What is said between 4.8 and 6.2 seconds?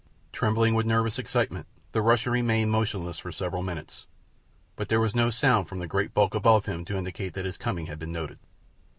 there was no sound from the great